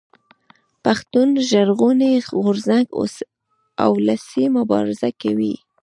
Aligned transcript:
پښتون 0.83 1.29
ژغورني 1.49 2.11
غورځنګ 2.43 2.85
اولسي 3.85 4.43
مبارزه 4.57 5.09
کوي 5.21 5.55